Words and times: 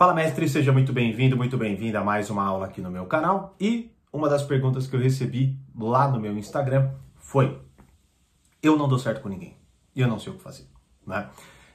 Fala 0.00 0.14
mestre, 0.14 0.48
seja 0.48 0.72
muito 0.72 0.94
bem-vindo, 0.94 1.36
muito 1.36 1.58
bem-vinda 1.58 2.00
a 2.00 2.02
mais 2.02 2.30
uma 2.30 2.42
aula 2.42 2.64
aqui 2.64 2.80
no 2.80 2.90
meu 2.90 3.04
canal. 3.04 3.54
E 3.60 3.94
uma 4.10 4.30
das 4.30 4.42
perguntas 4.42 4.86
que 4.86 4.96
eu 4.96 5.00
recebi 5.00 5.60
lá 5.78 6.08
no 6.08 6.18
meu 6.18 6.34
Instagram 6.38 6.92
foi: 7.16 7.60
eu 8.62 8.78
não 8.78 8.88
dou 8.88 8.98
certo 8.98 9.20
com 9.20 9.28
ninguém, 9.28 9.58
e 9.94 10.00
eu 10.00 10.08
não 10.08 10.18
sei 10.18 10.32
o 10.32 10.36
que 10.36 10.42
fazer, 10.42 10.66
né? 11.06 11.28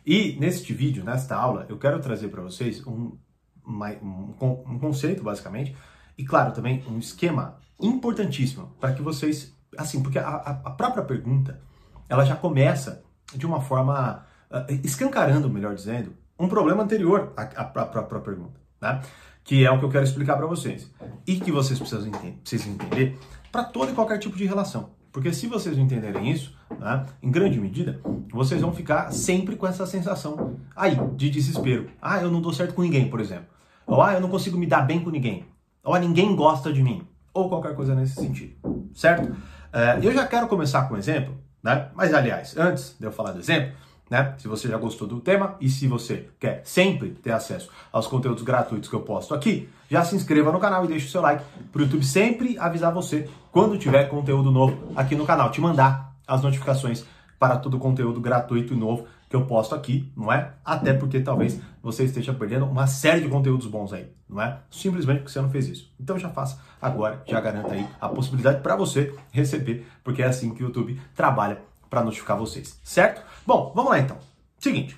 E 0.03 0.35
neste 0.39 0.73
vídeo, 0.73 1.03
nesta 1.03 1.35
aula, 1.35 1.67
eu 1.69 1.77
quero 1.77 1.99
trazer 1.99 2.29
para 2.29 2.41
vocês 2.41 2.83
um, 2.87 3.15
um, 3.63 4.63
um 4.71 4.79
conceito, 4.79 5.21
basicamente, 5.21 5.77
e 6.17 6.25
claro, 6.25 6.51
também 6.51 6.83
um 6.87 6.97
esquema 6.97 7.59
importantíssimo 7.79 8.75
para 8.79 8.93
que 8.93 9.03
vocês, 9.03 9.55
assim, 9.77 10.01
porque 10.01 10.17
a, 10.17 10.61
a, 10.65 10.71
própria 10.71 11.03
pergunta, 11.03 11.61
ela 12.09 12.25
já 12.25 12.35
começa 12.35 13.03
de 13.35 13.45
uma 13.45 13.61
forma 13.61 14.25
uh, 14.49 14.73
escancarando, 14.83 15.47
melhor 15.47 15.75
dizendo, 15.75 16.24
um 16.39 16.47
problema 16.47 16.83
anterior 16.83 17.33
à, 17.35 17.43
à 17.43 17.65
própria 17.65 18.19
pergunta, 18.21 18.59
né? 18.81 19.01
que 19.43 19.63
é 19.63 19.71
o 19.71 19.77
que 19.77 19.85
eu 19.85 19.89
quero 19.89 20.03
explicar 20.03 20.35
para 20.35 20.47
vocês 20.47 20.91
e 21.25 21.39
que 21.39 21.51
vocês 21.51 21.77
precisam 21.77 22.07
entender, 22.07 22.31
precisam 22.41 22.73
entender 22.73 23.17
para 23.51 23.63
todo 23.63 23.91
e 23.91 23.95
qualquer 23.95 24.17
tipo 24.17 24.35
de 24.35 24.45
relação. 24.45 24.89
Porque 25.11 25.31
se 25.31 25.47
vocês 25.47 25.77
não 25.77 25.85
entenderem 25.85 26.29
isso, 26.29 26.53
né, 26.77 27.05
em 27.23 27.31
grande 27.31 27.57
medida, 27.57 28.01
vocês 28.33 28.59
vão 28.59 28.73
ficar 28.73 29.13
sempre 29.13 29.55
com 29.55 29.65
essa 29.65 29.85
sensação 29.85 30.57
aí 30.75 30.97
de 31.15 31.29
desespero. 31.29 31.89
Ah, 32.01 32.19
eu 32.19 32.29
não 32.29 32.41
dou 32.41 32.51
certo 32.51 32.73
com 32.73 32.81
ninguém, 32.81 33.09
por 33.09 33.21
exemplo. 33.21 33.45
Ou 33.87 34.01
ah, 34.01 34.13
eu 34.13 34.19
não 34.19 34.27
consigo 34.27 34.57
me 34.57 34.65
dar 34.65 34.81
bem 34.81 34.99
com 34.99 35.09
ninguém. 35.09 35.45
Ou 35.83 35.93
ah, 35.93 35.99
ninguém 35.99 36.35
gosta 36.35 36.73
de 36.73 36.83
mim. 36.83 37.07
Ou 37.33 37.47
qualquer 37.47 37.75
coisa 37.75 37.95
nesse 37.95 38.15
sentido. 38.15 38.55
Certo? 38.93 39.31
Uh, 39.31 40.03
eu 40.03 40.11
já 40.11 40.25
quero 40.27 40.47
começar 40.47 40.83
com 40.83 40.95
um 40.95 40.97
exemplo, 40.97 41.37
né? 41.63 41.89
Mas 41.95 42.13
aliás, 42.13 42.57
antes 42.57 42.95
de 42.99 43.05
eu 43.05 43.11
falar 43.11 43.31
do 43.31 43.39
exemplo, 43.39 43.73
né? 44.09 44.35
Se 44.37 44.47
você 44.47 44.67
já 44.67 44.77
gostou 44.77 45.07
do 45.07 45.19
tema 45.19 45.55
e 45.59 45.69
se 45.69 45.87
você 45.87 46.29
quer 46.39 46.61
sempre 46.63 47.09
ter 47.09 47.31
acesso 47.31 47.69
aos 47.91 48.07
conteúdos 48.07 48.43
gratuitos 48.43 48.89
que 48.89 48.95
eu 48.95 49.01
posto 49.01 49.33
aqui, 49.33 49.69
já 49.89 50.03
se 50.03 50.15
inscreva 50.15 50.51
no 50.51 50.59
canal 50.59 50.85
e 50.85 50.87
deixe 50.87 51.07
o 51.07 51.09
seu 51.09 51.21
like 51.21 51.43
para 51.71 51.79
o 51.79 51.83
YouTube 51.83 52.05
sempre 52.05 52.57
avisar 52.57 52.93
você 52.93 53.29
quando 53.51 53.77
tiver 53.77 54.05
conteúdo 54.05 54.51
novo 54.51 54.91
aqui 54.95 55.15
no 55.15 55.25
canal, 55.25 55.51
te 55.51 55.61
mandar 55.61 56.13
as 56.27 56.41
notificações 56.41 57.05
para 57.39 57.57
todo 57.57 57.77
o 57.77 57.79
conteúdo 57.79 58.19
gratuito 58.19 58.73
e 58.73 58.77
novo 58.77 59.05
que 59.29 59.35
eu 59.35 59.45
posto 59.45 59.75
aqui, 59.75 60.11
não 60.15 60.31
é? 60.31 60.53
Até 60.63 60.93
porque 60.93 61.19
talvez 61.19 61.59
você 61.81 62.03
esteja 62.03 62.33
perdendo 62.33 62.65
uma 62.65 62.87
série 62.87 63.21
de 63.21 63.27
conteúdos 63.27 63.67
bons 63.67 63.91
aí, 63.91 64.07
não 64.29 64.41
é? 64.41 64.59
Simplesmente 64.69 65.19
porque 65.19 65.31
você 65.31 65.41
não 65.41 65.49
fez 65.49 65.67
isso. 65.67 65.91
Então 65.99 66.17
já 66.17 66.29
faça 66.29 66.59
agora, 66.81 67.23
já 67.27 67.39
garanta 67.41 67.73
aí 67.73 67.87
a 67.99 68.07
possibilidade 68.07 68.61
para 68.61 68.75
você 68.75 69.13
receber, 69.31 69.85
porque 70.03 70.21
é 70.21 70.27
assim 70.27 70.53
que 70.53 70.63
o 70.63 70.67
YouTube 70.67 70.99
trabalha 71.15 71.59
para 71.89 72.03
notificar 72.03 72.37
vocês, 72.37 72.79
certo? 72.83 73.21
Bom, 73.45 73.71
vamos 73.75 73.91
lá 73.91 73.99
então. 73.99 74.17
Seguinte, 74.59 74.97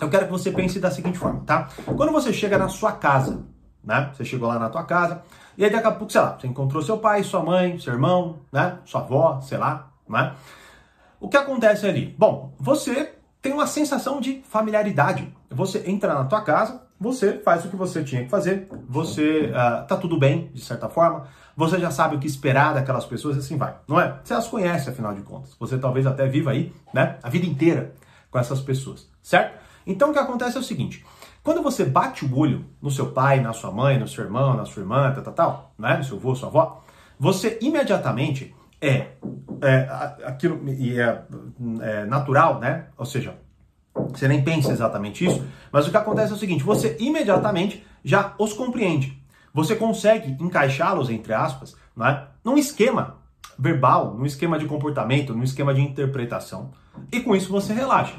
eu 0.00 0.08
quero 0.08 0.26
que 0.26 0.32
você 0.32 0.50
pense 0.50 0.78
da 0.78 0.90
seguinte 0.90 1.18
forma, 1.18 1.42
tá? 1.44 1.68
Quando 1.84 2.12
você 2.12 2.32
chega 2.32 2.58
na 2.58 2.68
sua 2.68 2.92
casa, 2.92 3.44
né? 3.82 4.10
Você 4.14 4.24
chegou 4.24 4.48
lá 4.48 4.58
na 4.58 4.70
tua 4.70 4.84
casa, 4.84 5.22
e 5.56 5.64
aí 5.64 5.70
daqui 5.70 5.86
a 5.86 5.92
pouco, 5.92 6.12
sei 6.12 6.20
lá, 6.20 6.38
você 6.38 6.46
encontrou 6.46 6.82
seu 6.82 6.98
pai, 6.98 7.22
sua 7.22 7.42
mãe, 7.42 7.78
seu 7.78 7.92
irmão, 7.92 8.40
né? 8.52 8.78
Sua 8.84 9.00
avó, 9.00 9.40
sei 9.40 9.58
lá, 9.58 9.90
né? 10.08 10.34
O 11.20 11.28
que 11.28 11.36
acontece 11.36 11.86
ali? 11.86 12.14
Bom, 12.18 12.54
você 12.58 13.14
tem 13.40 13.52
uma 13.52 13.66
sensação 13.66 14.20
de 14.20 14.42
familiaridade. 14.48 15.34
Você 15.50 15.82
entra 15.86 16.14
na 16.14 16.24
tua 16.24 16.42
casa, 16.42 16.83
você 16.98 17.38
faz 17.38 17.64
o 17.64 17.68
que 17.68 17.76
você 17.76 18.02
tinha 18.02 18.24
que 18.24 18.30
fazer, 18.30 18.68
você 18.88 19.50
uh, 19.50 19.86
tá 19.86 19.96
tudo 19.96 20.18
bem, 20.18 20.50
de 20.54 20.60
certa 20.60 20.88
forma, 20.88 21.26
você 21.56 21.78
já 21.78 21.90
sabe 21.90 22.16
o 22.16 22.18
que 22.18 22.26
esperar 22.26 22.74
daquelas 22.74 23.04
pessoas 23.04 23.36
e 23.36 23.40
assim 23.40 23.56
vai, 23.56 23.76
não 23.86 24.00
é? 24.00 24.18
Você 24.22 24.34
as 24.34 24.48
conhece, 24.48 24.90
afinal 24.90 25.14
de 25.14 25.22
contas. 25.22 25.54
Você 25.58 25.78
talvez 25.78 26.06
até 26.06 26.26
viva 26.26 26.50
aí, 26.50 26.72
né, 26.92 27.18
a 27.22 27.28
vida 27.28 27.46
inteira 27.46 27.94
com 28.30 28.38
essas 28.38 28.60
pessoas, 28.60 29.08
certo? 29.22 29.58
Então 29.86 30.10
o 30.10 30.12
que 30.12 30.18
acontece 30.18 30.56
é 30.56 30.60
o 30.60 30.64
seguinte, 30.64 31.04
quando 31.42 31.62
você 31.62 31.84
bate 31.84 32.24
o 32.24 32.38
olho 32.38 32.64
no 32.80 32.90
seu 32.90 33.12
pai, 33.12 33.40
na 33.40 33.52
sua 33.52 33.70
mãe, 33.70 33.98
no 33.98 34.08
seu 34.08 34.24
irmão, 34.24 34.56
na 34.56 34.64
sua 34.64 34.82
irmã, 34.82 35.12
tal, 35.12 35.24
tal, 35.24 35.34
tal 35.34 35.74
né, 35.78 35.98
no 35.98 36.04
seu 36.04 36.16
avô, 36.16 36.34
sua 36.34 36.48
avó, 36.48 36.82
você 37.18 37.58
imediatamente 37.60 38.54
é, 38.80 39.08
é 39.62 39.88
aquilo 40.24 40.68
e 40.68 40.98
é, 40.98 41.22
é 41.80 42.04
natural, 42.04 42.58
né? 42.58 42.86
Ou 42.96 43.06
seja, 43.06 43.34
você 43.94 44.26
nem 44.26 44.42
pensa 44.42 44.72
exatamente 44.72 45.24
isso, 45.24 45.44
mas 45.70 45.86
o 45.86 45.90
que 45.90 45.96
acontece 45.96 46.32
é 46.32 46.36
o 46.36 46.38
seguinte: 46.38 46.64
você 46.64 46.96
imediatamente 46.98 47.84
já 48.04 48.34
os 48.38 48.52
compreende. 48.52 49.22
Você 49.52 49.76
consegue 49.76 50.36
encaixá-los, 50.42 51.10
entre 51.10 51.32
aspas, 51.32 51.76
né, 51.96 52.26
num 52.44 52.58
esquema 52.58 53.18
verbal, 53.58 54.14
num 54.14 54.26
esquema 54.26 54.58
de 54.58 54.66
comportamento, 54.66 55.34
num 55.34 55.44
esquema 55.44 55.72
de 55.72 55.80
interpretação. 55.80 56.72
E 57.12 57.20
com 57.20 57.36
isso 57.36 57.52
você 57.52 57.72
relaxa. 57.72 58.16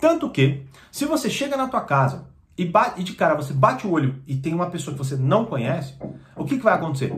Tanto 0.00 0.30
que, 0.30 0.66
se 0.90 1.04
você 1.04 1.28
chega 1.28 1.56
na 1.56 1.68
tua 1.68 1.82
casa 1.82 2.26
e, 2.56 2.70
e 2.96 3.02
de 3.02 3.12
cara 3.12 3.34
você 3.34 3.52
bate 3.52 3.86
o 3.86 3.90
olho 3.90 4.22
e 4.26 4.36
tem 4.36 4.54
uma 4.54 4.70
pessoa 4.70 4.96
que 4.96 5.02
você 5.02 5.16
não 5.16 5.44
conhece, 5.44 5.96
o 6.34 6.44
que, 6.44 6.56
que 6.56 6.64
vai 6.64 6.74
acontecer? 6.74 7.14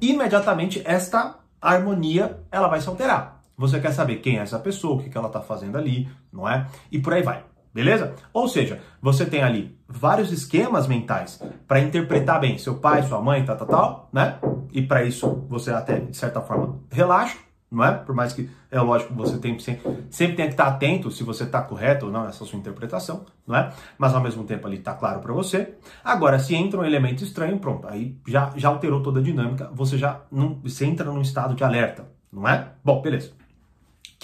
Imediatamente 0.00 0.82
esta 0.84 1.38
harmonia 1.60 2.40
ela 2.50 2.68
vai 2.68 2.80
se 2.80 2.88
alterar. 2.88 3.35
Você 3.58 3.80
quer 3.80 3.92
saber 3.92 4.16
quem 4.16 4.38
é 4.38 4.42
essa 4.42 4.58
pessoa, 4.58 4.96
o 4.96 5.02
que, 5.02 5.16
ela 5.16 5.28
está 5.28 5.40
fazendo 5.40 5.78
ali, 5.78 6.08
não 6.32 6.48
é? 6.48 6.66
E 6.92 6.98
por 6.98 7.14
aí 7.14 7.22
vai. 7.22 7.42
Beleza? 7.72 8.14
Ou 8.32 8.48
seja, 8.48 8.80
você 9.02 9.26
tem 9.26 9.42
ali 9.42 9.78
vários 9.86 10.32
esquemas 10.32 10.86
mentais 10.86 11.42
para 11.68 11.80
interpretar 11.80 12.40
bem 12.40 12.56
seu 12.56 12.76
pai, 12.76 13.02
sua 13.02 13.20
mãe, 13.20 13.44
tal, 13.44 13.56
tal, 13.56 13.66
tal, 13.66 14.08
né? 14.12 14.38
E 14.72 14.82
para 14.82 15.04
isso 15.04 15.44
você 15.48 15.70
até, 15.70 16.00
de 16.00 16.16
certa 16.16 16.40
forma, 16.40 16.80
relaxa, 16.90 17.36
não 17.70 17.84
é? 17.84 17.92
Por 17.92 18.14
mais 18.14 18.32
que 18.32 18.48
é 18.70 18.80
lógico 18.80 19.14
você 19.14 19.38
tem, 19.38 19.58
sempre, 19.58 20.06
sempre 20.10 20.36
tem 20.36 20.46
que 20.46 20.52
estar 20.52 20.66
atento 20.66 21.10
se 21.10 21.22
você 21.22 21.44
está 21.44 21.60
correto 21.60 22.06
ou 22.06 22.12
não 22.12 22.24
nessa 22.24 22.44
sua 22.44 22.58
interpretação, 22.58 23.26
não 23.46 23.56
é? 23.56 23.72
Mas 23.98 24.14
ao 24.14 24.22
mesmo 24.22 24.44
tempo 24.44 24.66
ali 24.66 24.78
está 24.78 24.94
claro 24.94 25.20
para 25.20 25.32
você. 25.32 25.74
Agora, 26.04 26.38
se 26.38 26.54
entra 26.54 26.80
um 26.80 26.84
elemento 26.84 27.24
estranho, 27.24 27.58
pronto, 27.58 27.86
aí 27.88 28.18
já, 28.26 28.52
já 28.56 28.68
alterou 28.68 29.02
toda 29.02 29.20
a 29.20 29.22
dinâmica, 29.22 29.70
você 29.74 29.98
já 29.98 30.22
não, 30.30 30.60
você 30.62 30.86
entra 30.86 31.10
num 31.10 31.20
estado 31.20 31.54
de 31.54 31.64
alerta, 31.64 32.06
não 32.32 32.48
é? 32.48 32.68
Bom, 32.84 33.02
beleza. 33.02 33.32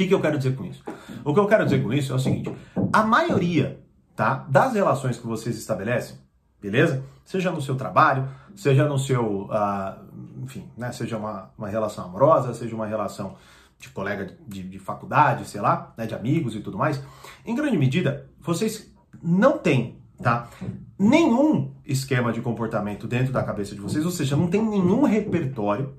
Que, 0.02 0.08
que 0.08 0.14
eu 0.14 0.20
quero 0.20 0.36
dizer 0.36 0.56
com 0.56 0.64
isso? 0.64 0.82
O 1.24 1.32
que 1.32 1.40
eu 1.40 1.46
quero 1.46 1.64
dizer 1.64 1.82
com 1.82 1.92
isso 1.92 2.12
é 2.12 2.16
o 2.16 2.18
seguinte: 2.18 2.52
a 2.92 3.02
maioria 3.02 3.80
tá, 4.16 4.46
das 4.48 4.74
relações 4.74 5.18
que 5.18 5.26
vocês 5.26 5.56
estabelecem, 5.56 6.16
beleza? 6.60 7.04
Seja 7.24 7.50
no 7.50 7.62
seu 7.62 7.76
trabalho, 7.76 8.28
seja 8.56 8.88
no 8.88 8.98
seu, 8.98 9.42
uh, 9.44 10.42
enfim, 10.42 10.68
né, 10.76 10.90
seja 10.90 11.16
uma, 11.16 11.50
uma 11.56 11.68
relação 11.68 12.04
amorosa, 12.04 12.52
seja 12.52 12.74
uma 12.74 12.86
relação 12.86 13.36
de 13.78 13.88
colega 13.90 14.36
de, 14.46 14.62
de 14.62 14.78
faculdade, 14.78 15.46
sei 15.46 15.60
lá, 15.60 15.92
né, 15.96 16.06
de 16.06 16.14
amigos 16.14 16.54
e 16.54 16.60
tudo 16.60 16.76
mais, 16.76 17.02
em 17.44 17.54
grande 17.54 17.76
medida, 17.76 18.28
vocês 18.40 18.92
não 19.22 19.58
têm 19.58 20.00
tá? 20.22 20.48
Nenhum 20.96 21.72
esquema 21.84 22.32
de 22.32 22.40
comportamento 22.40 23.08
dentro 23.08 23.32
da 23.32 23.42
cabeça 23.42 23.74
de 23.74 23.80
vocês, 23.80 24.04
ou 24.04 24.10
seja, 24.12 24.36
não 24.36 24.46
tem 24.46 24.62
nenhum 24.62 25.02
repertório 25.02 25.94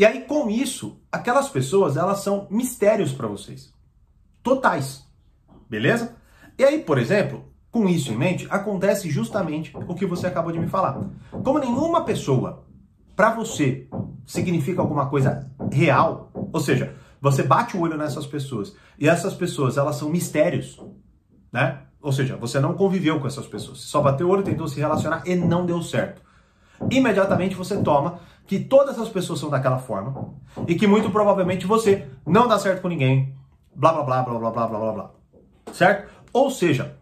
e 0.00 0.06
aí, 0.06 0.22
com 0.22 0.48
isso, 0.48 0.98
aquelas 1.12 1.50
pessoas, 1.50 1.98
elas 1.98 2.20
são 2.20 2.46
mistérios 2.50 3.12
para 3.12 3.28
vocês. 3.28 3.70
Totais. 4.42 5.06
Beleza? 5.68 6.16
E 6.58 6.64
aí, 6.64 6.78
por 6.78 6.96
exemplo, 6.96 7.44
com 7.70 7.86
isso 7.86 8.10
em 8.10 8.16
mente, 8.16 8.46
acontece 8.48 9.10
justamente 9.10 9.76
o 9.76 9.94
que 9.94 10.06
você 10.06 10.26
acabou 10.26 10.52
de 10.52 10.58
me 10.58 10.68
falar. 10.68 11.06
Como 11.44 11.58
nenhuma 11.58 12.02
pessoa 12.02 12.64
para 13.14 13.34
você 13.34 13.90
significa 14.24 14.80
alguma 14.80 15.10
coisa 15.10 15.52
real, 15.70 16.32
ou 16.50 16.60
seja, 16.60 16.96
você 17.20 17.42
bate 17.42 17.76
o 17.76 17.80
olho 17.80 17.98
nessas 17.98 18.26
pessoas 18.26 18.74
e 18.98 19.06
essas 19.06 19.34
pessoas, 19.34 19.76
elas 19.76 19.96
são 19.96 20.08
mistérios, 20.08 20.80
né? 21.52 21.82
Ou 22.00 22.10
seja, 22.10 22.38
você 22.38 22.58
não 22.58 22.72
conviveu 22.72 23.20
com 23.20 23.26
essas 23.26 23.46
pessoas, 23.46 23.80
só 23.80 24.00
bateu 24.00 24.28
o 24.28 24.30
olho, 24.30 24.42
tentou 24.42 24.66
se 24.66 24.80
relacionar 24.80 25.24
e 25.26 25.34
não 25.34 25.66
deu 25.66 25.82
certo. 25.82 26.22
Imediatamente 26.90 27.54
você 27.54 27.76
toma 27.82 28.20
que 28.50 28.58
todas 28.58 28.98
as 28.98 29.08
pessoas 29.08 29.38
são 29.38 29.48
daquela 29.48 29.78
forma 29.78 30.34
e 30.66 30.74
que 30.74 30.84
muito 30.84 31.08
provavelmente 31.08 31.68
você 31.68 32.08
não 32.26 32.48
dá 32.48 32.58
certo 32.58 32.82
com 32.82 32.88
ninguém, 32.88 33.32
blá 33.72 33.92
blá 33.92 34.02
blá 34.02 34.22
blá 34.24 34.38
blá 34.40 34.50
blá 34.50 34.66
blá 34.66 34.92
blá. 34.92 35.10
Certo? 35.72 36.12
Ou 36.32 36.50
seja, 36.50 36.96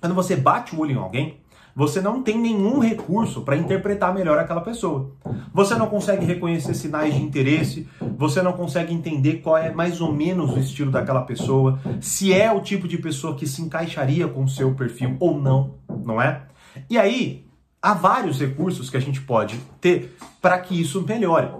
quando 0.00 0.12
você 0.12 0.34
bate 0.34 0.74
o 0.74 0.80
olho 0.80 0.90
em 0.90 0.96
alguém, 0.96 1.38
você 1.72 2.00
não 2.00 2.20
tem 2.20 2.36
nenhum 2.36 2.80
recurso 2.80 3.42
para 3.42 3.54
interpretar 3.54 4.12
melhor 4.12 4.40
aquela 4.40 4.60
pessoa. 4.60 5.12
Você 5.54 5.76
não 5.76 5.86
consegue 5.86 6.26
reconhecer 6.26 6.74
sinais 6.74 7.14
de 7.14 7.22
interesse, 7.22 7.88
você 8.18 8.42
não 8.42 8.52
consegue 8.52 8.92
entender 8.92 9.34
qual 9.34 9.56
é 9.56 9.70
mais 9.70 10.00
ou 10.00 10.12
menos 10.12 10.50
o 10.50 10.58
estilo 10.58 10.90
daquela 10.90 11.22
pessoa, 11.22 11.78
se 12.00 12.32
é 12.32 12.50
o 12.50 12.60
tipo 12.60 12.88
de 12.88 12.98
pessoa 12.98 13.36
que 13.36 13.46
se 13.46 13.62
encaixaria 13.62 14.26
com 14.26 14.42
o 14.42 14.48
seu 14.48 14.74
perfil 14.74 15.16
ou 15.20 15.40
não, 15.40 15.74
não 16.04 16.20
é? 16.20 16.42
E 16.90 16.98
aí, 16.98 17.46
há 17.82 17.92
vários 17.92 18.38
recursos 18.38 18.88
que 18.88 18.96
a 18.96 19.00
gente 19.00 19.20
pode 19.20 19.58
ter 19.80 20.16
para 20.40 20.58
que 20.60 20.80
isso 20.80 21.02
melhore. 21.02 21.50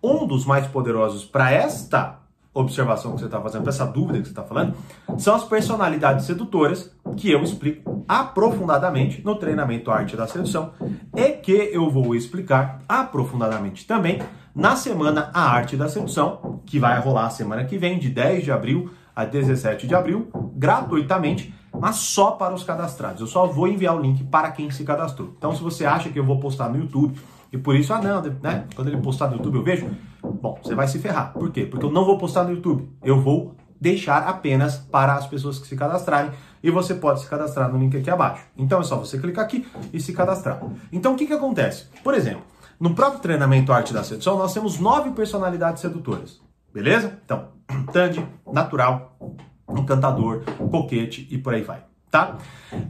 Um 0.00 0.26
dos 0.26 0.46
mais 0.46 0.66
poderosos 0.68 1.24
para 1.24 1.50
esta 1.50 2.20
observação 2.54 3.12
que 3.12 3.20
você 3.20 3.26
está 3.26 3.40
fazendo, 3.40 3.62
para 3.62 3.70
essa 3.70 3.86
dúvida 3.86 4.18
que 4.18 4.26
você 4.26 4.30
está 4.30 4.44
falando, 4.44 4.74
são 5.18 5.34
as 5.34 5.42
personalidades 5.42 6.26
sedutoras, 6.26 6.90
que 7.16 7.30
eu 7.30 7.42
explico 7.42 8.04
aprofundadamente 8.06 9.24
no 9.24 9.36
treinamento 9.36 9.90
Arte 9.90 10.16
da 10.16 10.26
Sedução 10.26 10.72
e 11.16 11.30
que 11.30 11.52
eu 11.52 11.90
vou 11.90 12.14
explicar 12.14 12.82
aprofundadamente 12.88 13.86
também 13.86 14.20
na 14.54 14.76
semana 14.76 15.30
A 15.32 15.50
Arte 15.50 15.76
da 15.76 15.88
Sedução, 15.88 16.60
que 16.66 16.78
vai 16.78 17.00
rolar 17.00 17.26
a 17.26 17.30
semana 17.30 17.64
que 17.64 17.78
vem, 17.78 17.98
de 17.98 18.10
10 18.10 18.44
de 18.44 18.52
abril 18.52 18.90
a 19.16 19.24
17 19.24 19.86
de 19.86 19.94
abril, 19.94 20.28
gratuitamente, 20.54 21.54
mas 21.82 21.96
só 21.96 22.30
para 22.30 22.54
os 22.54 22.62
cadastrados. 22.62 23.20
Eu 23.20 23.26
só 23.26 23.44
vou 23.44 23.66
enviar 23.66 23.96
o 23.96 24.00
link 24.00 24.22
para 24.22 24.52
quem 24.52 24.70
se 24.70 24.84
cadastrou. 24.84 25.34
Então, 25.36 25.52
se 25.52 25.60
você 25.60 25.84
acha 25.84 26.10
que 26.10 26.16
eu 26.16 26.24
vou 26.24 26.38
postar 26.38 26.68
no 26.68 26.78
YouTube 26.78 27.18
e 27.52 27.58
por 27.58 27.74
isso, 27.74 27.92
ah, 27.92 28.00
não, 28.00 28.22
né? 28.22 28.66
Quando 28.76 28.86
ele 28.86 28.98
postar 28.98 29.26
no 29.26 29.38
YouTube 29.38 29.56
eu 29.56 29.64
vejo, 29.64 29.90
bom, 30.22 30.56
você 30.62 30.76
vai 30.76 30.86
se 30.86 31.00
ferrar. 31.00 31.32
Por 31.32 31.50
quê? 31.50 31.66
Porque 31.66 31.84
eu 31.84 31.90
não 31.90 32.04
vou 32.04 32.16
postar 32.18 32.44
no 32.44 32.52
YouTube. 32.52 32.88
Eu 33.02 33.20
vou 33.20 33.56
deixar 33.80 34.28
apenas 34.28 34.76
para 34.76 35.14
as 35.14 35.26
pessoas 35.26 35.58
que 35.58 35.66
se 35.66 35.74
cadastrarem 35.74 36.30
e 36.62 36.70
você 36.70 36.94
pode 36.94 37.18
se 37.18 37.28
cadastrar 37.28 37.68
no 37.68 37.80
link 37.80 37.96
aqui 37.96 38.08
abaixo. 38.08 38.44
Então 38.56 38.80
é 38.80 38.84
só 38.84 38.94
você 38.94 39.18
clicar 39.18 39.44
aqui 39.44 39.66
e 39.92 40.00
se 40.00 40.12
cadastrar. 40.12 40.60
Então 40.92 41.14
o 41.14 41.16
que, 41.16 41.26
que 41.26 41.32
acontece? 41.32 41.88
Por 42.04 42.14
exemplo, 42.14 42.44
no 42.78 42.94
próprio 42.94 43.20
treinamento 43.20 43.72
Arte 43.72 43.92
da 43.92 44.04
Sedução, 44.04 44.38
nós 44.38 44.54
temos 44.54 44.78
nove 44.78 45.10
personalidades 45.10 45.82
sedutoras. 45.82 46.40
Beleza? 46.72 47.18
Então, 47.24 47.48
Tandy, 47.92 48.24
Natural, 48.52 49.16
Encantador, 49.68 50.42
Coquete 50.70 51.26
e 51.30 51.38
por 51.38 51.54
aí 51.54 51.62
vai 51.62 51.84
tá? 52.12 52.36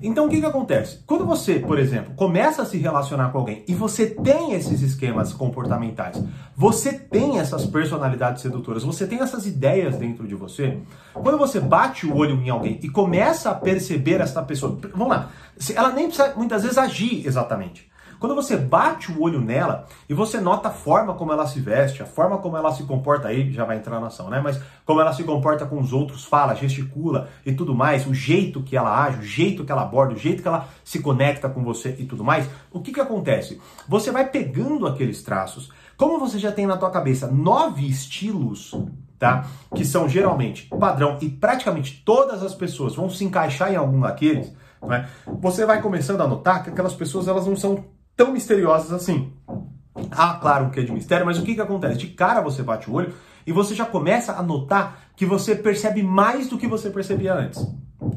Então 0.02 0.26
o 0.26 0.28
que 0.28 0.40
que 0.40 0.46
acontece? 0.46 0.98
Quando 1.06 1.24
você, 1.24 1.60
por 1.60 1.78
exemplo, 1.78 2.12
começa 2.14 2.62
a 2.62 2.66
se 2.66 2.76
relacionar 2.76 3.30
com 3.30 3.38
alguém 3.38 3.64
e 3.68 3.74
você 3.74 4.04
tem 4.04 4.52
esses 4.52 4.82
esquemas 4.82 5.32
comportamentais, 5.32 6.22
você 6.56 6.92
tem 6.92 7.38
essas 7.38 7.64
personalidades 7.64 8.42
sedutoras, 8.42 8.82
você 8.82 9.06
tem 9.06 9.20
essas 9.20 9.46
ideias 9.46 9.96
dentro 9.96 10.26
de 10.26 10.34
você, 10.34 10.78
quando 11.14 11.38
você 11.38 11.60
bate 11.60 12.04
o 12.04 12.16
olho 12.16 12.34
em 12.42 12.50
alguém 12.50 12.80
e 12.82 12.88
começa 12.88 13.50
a 13.50 13.54
perceber 13.54 14.20
essa 14.20 14.42
pessoa, 14.42 14.76
vamos 14.92 15.08
lá, 15.08 15.30
ela 15.72 15.92
nem 15.92 16.08
precisa 16.08 16.34
muitas 16.36 16.62
vezes 16.62 16.76
agir 16.76 17.24
exatamente. 17.24 17.91
Quando 18.22 18.36
você 18.36 18.56
bate 18.56 19.10
o 19.10 19.20
olho 19.20 19.40
nela 19.40 19.84
e 20.08 20.14
você 20.14 20.40
nota 20.40 20.68
a 20.68 20.70
forma 20.70 21.12
como 21.14 21.32
ela 21.32 21.44
se 21.44 21.58
veste, 21.58 22.04
a 22.04 22.06
forma 22.06 22.38
como 22.38 22.56
ela 22.56 22.72
se 22.72 22.84
comporta, 22.84 23.26
aí 23.26 23.50
já 23.50 23.64
vai 23.64 23.78
entrar 23.78 23.98
na 23.98 24.06
ação, 24.06 24.30
né? 24.30 24.40
Mas 24.40 24.62
como 24.86 25.00
ela 25.00 25.12
se 25.12 25.24
comporta 25.24 25.66
com 25.66 25.80
os 25.80 25.92
outros, 25.92 26.24
fala, 26.24 26.54
gesticula 26.54 27.28
e 27.44 27.52
tudo 27.52 27.74
mais, 27.74 28.06
o 28.06 28.14
jeito 28.14 28.62
que 28.62 28.76
ela 28.76 28.96
age, 28.96 29.18
o 29.18 29.22
jeito 29.24 29.64
que 29.64 29.72
ela 29.72 29.82
aborda, 29.82 30.14
o 30.14 30.16
jeito 30.16 30.40
que 30.40 30.46
ela 30.46 30.68
se 30.84 31.00
conecta 31.00 31.48
com 31.48 31.64
você 31.64 31.96
e 31.98 32.04
tudo 32.04 32.22
mais, 32.22 32.48
o 32.70 32.80
que 32.80 32.92
que 32.92 33.00
acontece? 33.00 33.60
Você 33.88 34.12
vai 34.12 34.28
pegando 34.28 34.86
aqueles 34.86 35.20
traços, 35.24 35.72
como 35.96 36.20
você 36.20 36.38
já 36.38 36.52
tem 36.52 36.64
na 36.64 36.76
tua 36.76 36.92
cabeça 36.92 37.26
nove 37.26 37.88
estilos, 37.88 38.72
tá? 39.18 39.48
Que 39.74 39.84
são 39.84 40.08
geralmente 40.08 40.68
padrão 40.68 41.18
e 41.20 41.28
praticamente 41.28 42.00
todas 42.06 42.44
as 42.44 42.54
pessoas 42.54 42.94
vão 42.94 43.10
se 43.10 43.24
encaixar 43.24 43.72
em 43.72 43.76
algum 43.76 43.98
daqueles, 43.98 44.54
né? 44.80 45.08
Você 45.40 45.66
vai 45.66 45.82
começando 45.82 46.20
a 46.20 46.28
notar 46.28 46.62
que 46.62 46.70
aquelas 46.70 46.94
pessoas 46.94 47.26
elas 47.26 47.48
não 47.48 47.56
são 47.56 47.84
tão 48.16 48.32
misteriosas 48.32 48.92
assim. 48.92 49.32
Ah, 50.10 50.38
claro 50.40 50.70
que 50.70 50.80
é 50.80 50.82
de 50.82 50.92
mistério, 50.92 51.26
mas 51.26 51.38
o 51.38 51.42
que, 51.42 51.54
que 51.54 51.60
acontece? 51.60 51.98
De 51.98 52.08
cara 52.08 52.40
você 52.40 52.62
bate 52.62 52.88
o 52.90 52.94
olho 52.94 53.12
e 53.46 53.52
você 53.52 53.74
já 53.74 53.84
começa 53.84 54.32
a 54.32 54.42
notar 54.42 55.10
que 55.16 55.26
você 55.26 55.54
percebe 55.54 56.02
mais 56.02 56.48
do 56.48 56.58
que 56.58 56.66
você 56.66 56.90
percebia 56.90 57.34
antes. 57.34 57.66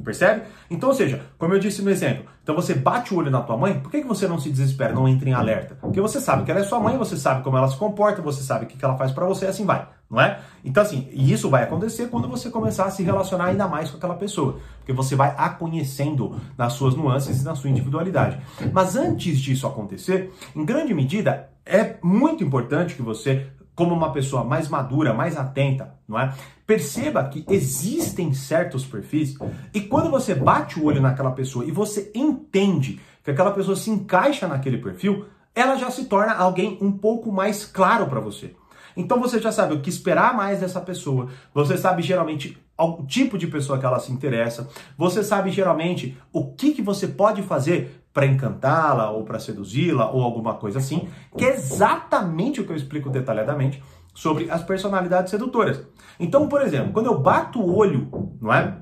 Percebe? 0.03 0.43
Então, 0.69 0.89
ou 0.89 0.95
seja, 0.95 1.25
como 1.37 1.53
eu 1.53 1.59
disse 1.59 1.81
no 1.81 1.91
exemplo, 1.91 2.25
então 2.41 2.55
você 2.55 2.73
bate 2.73 3.13
o 3.13 3.17
olho 3.17 3.29
na 3.29 3.41
tua 3.41 3.57
mãe, 3.57 3.79
por 3.79 3.91
que, 3.91 4.01
que 4.01 4.07
você 4.07 4.27
não 4.27 4.39
se 4.39 4.49
desespera, 4.49 4.93
não 4.93 5.07
entra 5.07 5.29
em 5.29 5.33
alerta? 5.33 5.77
Porque 5.79 6.01
você 6.01 6.19
sabe 6.19 6.43
que 6.43 6.51
ela 6.51 6.59
é 6.59 6.63
sua 6.63 6.79
mãe, 6.79 6.97
você 6.97 7.17
sabe 7.17 7.43
como 7.43 7.57
ela 7.57 7.67
se 7.67 7.77
comporta, 7.77 8.21
você 8.21 8.41
sabe 8.41 8.65
o 8.65 8.67
que, 8.67 8.77
que 8.77 8.85
ela 8.85 8.97
faz 8.97 9.11
para 9.11 9.25
você 9.25 9.45
assim 9.45 9.65
vai, 9.65 9.87
não 10.09 10.21
é? 10.21 10.39
Então, 10.63 10.83
assim, 10.83 11.07
e 11.11 11.31
isso 11.31 11.49
vai 11.49 11.63
acontecer 11.63 12.07
quando 12.07 12.27
você 12.27 12.49
começar 12.49 12.85
a 12.85 12.91
se 12.91 13.03
relacionar 13.03 13.45
ainda 13.45 13.67
mais 13.67 13.89
com 13.89 13.97
aquela 13.97 14.15
pessoa, 14.15 14.59
porque 14.77 14.93
você 14.93 15.15
vai 15.15 15.33
a 15.37 15.49
conhecendo 15.49 16.39
nas 16.57 16.73
suas 16.73 16.95
nuances 16.95 17.41
e 17.41 17.45
na 17.45 17.55
sua 17.55 17.69
individualidade. 17.69 18.39
Mas 18.71 18.95
antes 18.95 19.39
disso 19.39 19.67
acontecer, 19.67 20.33
em 20.55 20.63
grande 20.63 20.93
medida, 20.93 21.49
é 21.65 21.97
muito 22.01 22.43
importante 22.43 22.95
que 22.95 23.01
você 23.01 23.47
como 23.75 23.93
uma 23.93 24.13
pessoa 24.13 24.43
mais 24.43 24.69
madura, 24.69 25.13
mais 25.13 25.35
atenta, 25.35 25.95
não 26.07 26.17
é? 26.17 26.33
Perceba 26.65 27.25
que 27.25 27.45
existem 27.49 28.33
certos 28.33 28.85
perfis 28.85 29.37
e 29.73 29.81
quando 29.81 30.09
você 30.09 30.33
bate 30.33 30.79
o 30.79 30.85
olho 30.85 31.01
naquela 31.01 31.31
pessoa 31.31 31.65
e 31.65 31.71
você 31.71 32.09
entende 32.15 33.01
que 33.21 33.31
aquela 33.31 33.51
pessoa 33.51 33.75
se 33.75 33.89
encaixa 33.89 34.47
naquele 34.47 34.77
perfil, 34.77 35.25
ela 35.53 35.75
já 35.75 35.91
se 35.91 36.05
torna 36.05 36.33
alguém 36.33 36.77
um 36.81 36.91
pouco 36.91 37.31
mais 37.31 37.65
claro 37.65 38.07
para 38.07 38.19
você. 38.19 38.55
Então 38.95 39.19
você 39.19 39.39
já 39.39 39.51
sabe 39.51 39.73
o 39.73 39.81
que 39.81 39.89
esperar 39.89 40.35
mais 40.35 40.59
dessa 40.59 40.79
pessoa. 40.79 41.29
Você 41.53 41.77
sabe 41.77 42.01
geralmente 42.01 42.57
o 42.77 43.03
tipo 43.03 43.37
de 43.37 43.47
pessoa 43.47 43.79
que 43.79 43.85
ela 43.85 43.99
se 43.99 44.11
interessa. 44.11 44.69
Você 44.97 45.23
sabe 45.23 45.51
geralmente 45.51 46.17
o 46.31 46.53
que, 46.53 46.73
que 46.73 46.81
você 46.81 47.07
pode 47.07 47.41
fazer 47.41 48.03
para 48.13 48.25
encantá-la 48.25 49.11
ou 49.11 49.25
para 49.25 49.39
seduzi-la 49.39 50.09
ou 50.09 50.23
alguma 50.23 50.53
coisa 50.53 50.79
assim, 50.79 51.09
que 51.37 51.43
é 51.43 51.53
exatamente 51.53 52.61
o 52.61 52.65
que 52.65 52.71
eu 52.71 52.75
explico 52.75 53.09
detalhadamente 53.09 53.83
sobre 54.13 54.49
as 54.49 54.63
personalidades 54.63 55.29
sedutoras. 55.29 55.81
Então, 56.17 56.47
por 56.47 56.61
exemplo, 56.61 56.93
quando 56.93 57.07
eu 57.07 57.19
bato 57.19 57.59
o 57.59 57.75
olho, 57.75 58.09
não 58.41 58.53
é, 58.53 58.77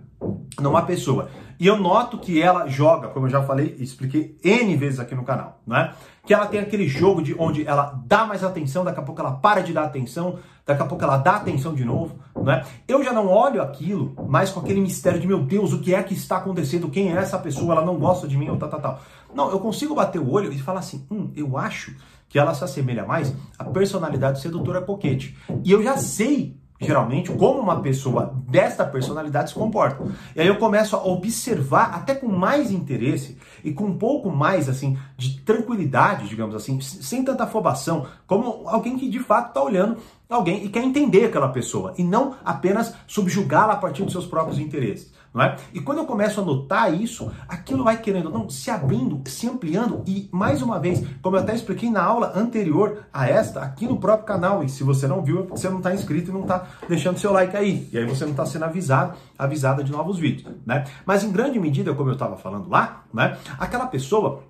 numa 0.59 0.81
pessoa 0.83 1.29
e 1.59 1.67
eu 1.67 1.77
noto 1.79 2.17
que 2.17 2.41
ela 2.41 2.67
joga, 2.67 3.07
como 3.09 3.27
eu 3.27 3.29
já 3.29 3.41
falei 3.41 3.75
e 3.79 3.83
expliquei 3.83 4.37
N 4.43 4.75
vezes 4.75 4.99
aqui 4.99 5.15
no 5.15 5.23
canal, 5.23 5.61
não 5.65 5.77
é? 5.77 5.93
Que 6.25 6.33
ela 6.33 6.45
tem 6.45 6.59
aquele 6.59 6.87
jogo 6.87 7.21
de 7.21 7.35
onde 7.37 7.65
ela 7.65 8.01
dá 8.05 8.25
mais 8.25 8.43
atenção, 8.43 8.83
daqui 8.83 8.99
a 8.99 9.03
pouco 9.03 9.21
ela 9.21 9.31
para 9.33 9.61
de 9.61 9.71
dar 9.71 9.83
atenção, 9.83 10.39
daqui 10.65 10.81
a 10.81 10.85
pouco 10.85 11.03
ela 11.03 11.17
dá 11.17 11.37
atenção 11.37 11.73
de 11.73 11.85
novo, 11.85 12.19
não 12.35 12.51
é? 12.51 12.65
Eu 12.87 13.03
já 13.03 13.13
não 13.13 13.27
olho 13.27 13.61
aquilo 13.61 14.13
mais 14.27 14.49
com 14.49 14.59
aquele 14.59 14.81
mistério 14.81 15.19
de 15.19 15.27
meu 15.27 15.43
Deus, 15.43 15.73
o 15.73 15.79
que 15.79 15.93
é 15.93 16.01
que 16.01 16.13
está 16.13 16.37
acontecendo? 16.37 16.89
Quem 16.89 17.15
é 17.15 17.17
essa 17.17 17.37
pessoa? 17.37 17.75
Ela 17.75 17.85
não 17.85 17.97
gosta 17.97 18.27
de 18.27 18.37
mim 18.37 18.49
ou 18.49 18.57
tal, 18.57 18.69
tal, 18.69 18.81
tal. 18.81 19.01
Não, 19.33 19.49
eu 19.51 19.59
consigo 19.59 19.95
bater 19.95 20.19
o 20.19 20.31
olho 20.31 20.51
e 20.51 20.59
falar 20.59 20.79
assim, 20.79 21.05
hum, 21.09 21.31
eu 21.35 21.57
acho 21.57 21.95
que 22.27 22.39
ela 22.39 22.53
se 22.53 22.63
assemelha 22.63 23.05
mais 23.05 23.33
à 23.57 23.63
personalidade 23.63 24.41
sedutora 24.41 24.81
coquete. 24.81 25.37
E 25.63 25.71
eu 25.71 25.83
já 25.83 25.97
sei 25.97 26.57
geralmente, 26.83 27.31
como 27.31 27.59
uma 27.59 27.79
pessoa 27.81 28.33
desta 28.47 28.85
personalidade 28.85 29.49
se 29.49 29.55
comporta. 29.55 30.03
E 30.35 30.41
aí 30.41 30.47
eu 30.47 30.57
começo 30.57 30.95
a 30.95 31.03
observar 31.03 31.93
até 31.93 32.13
com 32.13 32.27
mais 32.27 32.71
interesse 32.71 33.37
e 33.63 33.71
com 33.71 33.85
um 33.85 33.97
pouco 33.97 34.29
mais 34.29 34.69
assim 34.69 34.97
de 35.17 35.39
tranquilidade, 35.41 36.27
digamos 36.27 36.55
assim, 36.55 36.79
sem 36.81 37.23
tanta 37.23 37.45
afobação, 37.45 38.05
como 38.27 38.67
alguém 38.67 38.97
que 38.97 39.09
de 39.09 39.19
fato 39.19 39.49
está 39.49 39.63
olhando 39.63 39.97
alguém 40.29 40.65
e 40.65 40.69
quer 40.69 40.83
entender 40.83 41.25
aquela 41.25 41.49
pessoa 41.49 41.93
e 41.97 42.03
não 42.03 42.35
apenas 42.43 42.93
subjugá-la 43.07 43.73
a 43.73 43.77
partir 43.77 44.03
dos 44.03 44.11
seus 44.11 44.25
próprios 44.25 44.59
interesses 44.59 45.11
não 45.33 45.41
é? 45.41 45.55
E 45.73 45.79
quando 45.79 45.97
eu 45.99 46.05
começo 46.05 46.39
a 46.39 46.43
notar 46.43 46.93
isso, 46.93 47.31
aquilo 47.47 47.83
vai 47.83 47.97
querendo 47.97 48.29
não 48.29 48.49
se 48.49 48.69
abrindo, 48.69 49.21
se 49.29 49.47
ampliando 49.47 50.03
e 50.05 50.29
mais 50.31 50.61
uma 50.61 50.79
vez, 50.79 51.03
como 51.21 51.35
eu 51.35 51.41
até 51.41 51.55
expliquei 51.55 51.89
na 51.89 52.03
aula 52.03 52.33
anterior 52.35 53.05
a 53.11 53.27
esta, 53.27 53.61
aqui 53.61 53.87
no 53.87 53.97
próprio 53.97 54.27
canal, 54.27 54.63
e 54.63 54.69
se 54.69 54.83
você 54.83 55.07
não 55.07 55.23
viu, 55.23 55.39
é 55.39 55.43
você 55.43 55.69
não 55.69 55.77
está 55.77 55.93
inscrito 55.93 56.29
e 56.29 56.33
não 56.33 56.41
está 56.41 56.67
deixando 56.87 57.17
seu 57.17 57.31
like 57.31 57.55
aí, 57.57 57.89
e 57.91 57.97
aí 57.97 58.05
você 58.05 58.23
não 58.23 58.31
está 58.31 58.45
sendo 58.45 58.65
avisado, 58.65 59.15
avisada 59.37 59.83
de 59.83 59.91
novos 59.91 60.19
vídeos, 60.19 60.53
né? 60.65 60.85
Mas 61.05 61.23
em 61.23 61.31
grande 61.31 61.59
medida, 61.59 61.93
como 61.93 62.09
eu 62.09 62.13
estava 62.13 62.37
falando 62.37 62.69
lá, 62.69 63.03
né? 63.13 63.37
Aquela 63.57 63.87
pessoa 63.87 64.43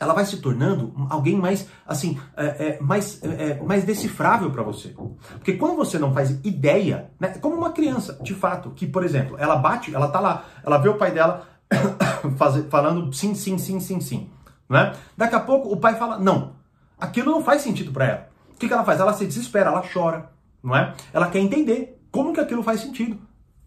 ela 0.00 0.14
vai 0.14 0.24
se 0.24 0.38
tornando 0.38 0.92
alguém 1.10 1.36
mais 1.36 1.68
assim 1.86 2.18
é, 2.36 2.44
é, 2.44 2.78
mais, 2.80 3.22
é, 3.22 3.50
é 3.50 3.62
mais 3.62 3.84
decifrável 3.84 4.50
para 4.50 4.62
você. 4.62 4.94
Porque 5.34 5.54
quando 5.54 5.76
você 5.76 5.98
não 5.98 6.12
faz 6.12 6.30
ideia 6.44 7.10
né 7.18 7.28
como 7.40 7.56
uma 7.56 7.72
criança 7.72 8.18
de 8.22 8.34
fato 8.34 8.70
que 8.70 8.86
por 8.86 9.04
exemplo 9.04 9.36
ela 9.38 9.56
bate 9.56 9.94
ela 9.94 10.08
tá 10.08 10.20
lá 10.20 10.44
ela 10.64 10.78
vê 10.78 10.88
o 10.88 10.96
pai 10.96 11.10
dela 11.10 11.46
falando 12.70 13.12
sim 13.12 13.34
sim 13.34 13.58
sim 13.58 13.80
sim 13.80 14.00
sim 14.00 14.30
né? 14.68 14.92
Daqui 15.16 15.34
a 15.34 15.40
pouco 15.40 15.72
o 15.72 15.76
pai 15.76 15.94
fala 15.96 16.18
não. 16.18 16.56
Aquilo 17.00 17.30
não 17.30 17.42
faz 17.42 17.62
sentido 17.62 17.92
para 17.92 18.04
ela. 18.04 18.28
O 18.50 18.58
que, 18.58 18.66
que 18.66 18.72
ela 18.72 18.84
faz? 18.84 19.00
Ela 19.00 19.12
se 19.12 19.24
desespera 19.24 19.70
ela 19.70 19.82
chora 19.92 20.38
não 20.62 20.76
é? 20.76 20.94
Ela 21.12 21.28
quer 21.28 21.38
entender 21.38 22.00
como 22.10 22.32
que 22.32 22.40
aquilo 22.40 22.62
faz 22.62 22.80
sentido. 22.80 23.18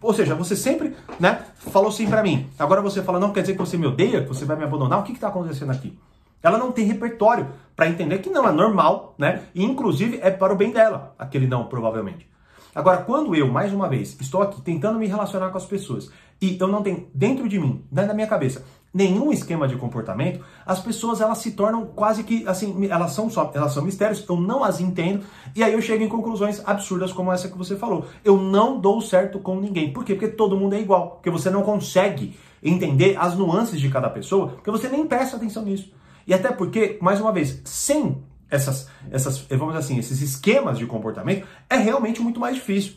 Ou 0.01 0.13
seja, 0.13 0.33
você 0.33 0.55
sempre, 0.55 0.95
né, 1.19 1.45
falou 1.57 1.91
sim 1.91 2.07
para 2.07 2.23
mim. 2.23 2.49
Agora 2.57 2.81
você 2.81 3.03
fala, 3.03 3.19
não 3.19 3.31
quer 3.31 3.41
dizer 3.41 3.53
que 3.53 3.59
você 3.59 3.77
me 3.77 3.85
odeia, 3.85 4.23
que 4.23 4.27
você 4.27 4.45
vai 4.45 4.57
me 4.57 4.63
abandonar. 4.63 4.99
O 4.99 5.03
que 5.03 5.11
está 5.11 5.27
acontecendo 5.27 5.71
aqui? 5.71 5.97
Ela 6.41 6.57
não 6.57 6.71
tem 6.71 6.85
repertório 6.85 7.47
para 7.75 7.87
entender 7.87 8.19
que 8.19 8.29
não 8.29 8.47
é 8.47 8.51
normal, 8.51 9.15
né? 9.17 9.43
E 9.53 9.63
inclusive 9.63 10.19
é 10.21 10.29
para 10.29 10.53
o 10.53 10.55
bem 10.57 10.71
dela, 10.71 11.15
aquele 11.17 11.47
não, 11.47 11.65
provavelmente. 11.65 12.29
Agora, 12.73 12.97
quando 12.99 13.35
eu, 13.35 13.47
mais 13.47 13.73
uma 13.73 13.89
vez, 13.89 14.17
estou 14.21 14.41
aqui 14.41 14.61
tentando 14.61 14.97
me 14.97 15.05
relacionar 15.05 15.49
com 15.49 15.57
as 15.57 15.65
pessoas 15.65 16.09
e 16.41 16.57
eu 16.59 16.67
não 16.67 16.81
tenho 16.81 17.07
dentro 17.13 17.47
de 17.47 17.59
mim, 17.59 17.83
dentro 17.91 18.09
da 18.09 18.13
minha 18.13 18.27
cabeça, 18.27 18.65
nenhum 18.93 19.31
esquema 19.31 19.67
de 19.67 19.75
comportamento, 19.75 20.43
as 20.65 20.79
pessoas 20.79 21.21
elas 21.21 21.37
se 21.39 21.51
tornam 21.51 21.85
quase 21.85 22.23
que 22.23 22.47
assim, 22.47 22.87
elas 22.89 23.11
são 23.11 23.29
só, 23.29 23.51
elas 23.53 23.73
são 23.73 23.83
mistérios, 23.83 24.25
eu 24.27 24.37
não 24.37 24.63
as 24.63 24.79
entendo 24.79 25.23
e 25.55 25.63
aí 25.63 25.73
eu 25.73 25.81
chego 25.81 26.03
em 26.03 26.09
conclusões 26.09 26.61
absurdas 26.65 27.11
como 27.11 27.31
essa 27.31 27.49
que 27.49 27.57
você 27.57 27.75
falou. 27.75 28.05
Eu 28.23 28.37
não 28.37 28.79
dou 28.79 29.01
certo 29.01 29.39
com 29.39 29.59
ninguém. 29.59 29.91
Por 29.91 30.05
quê? 30.05 30.13
Porque 30.13 30.29
todo 30.29 30.57
mundo 30.57 30.75
é 30.75 30.79
igual, 30.79 31.11
porque 31.11 31.29
você 31.29 31.49
não 31.49 31.63
consegue 31.63 32.37
entender 32.63 33.17
as 33.19 33.35
nuances 33.35 33.79
de 33.79 33.89
cada 33.89 34.09
pessoa, 34.09 34.49
porque 34.49 34.71
você 34.71 34.87
nem 34.87 35.05
presta 35.05 35.35
atenção 35.35 35.63
nisso. 35.63 35.91
E 36.25 36.33
até 36.33 36.51
porque, 36.51 36.97
mais 37.01 37.19
uma 37.19 37.31
vez, 37.31 37.61
sem 37.65 38.23
essas, 38.49 38.89
essas, 39.09 39.39
vamos 39.49 39.73
dizer 39.73 39.79
assim, 39.79 39.97
esses 39.97 40.21
esquemas 40.21 40.77
de 40.77 40.85
comportamento, 40.85 41.47
é 41.69 41.77
realmente 41.77 42.21
muito 42.21 42.39
mais 42.39 42.55
difícil. 42.55 42.95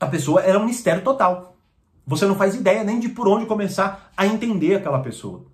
A 0.00 0.06
pessoa 0.06 0.40
é 0.40 0.56
um 0.58 0.66
mistério 0.66 1.02
total. 1.02 1.56
Você 2.06 2.26
não 2.26 2.34
faz 2.34 2.54
ideia 2.54 2.84
nem 2.84 3.00
de 3.00 3.08
por 3.08 3.28
onde 3.28 3.46
começar 3.46 4.10
a 4.16 4.26
entender 4.26 4.74
aquela 4.74 4.98
pessoa. 4.98 5.46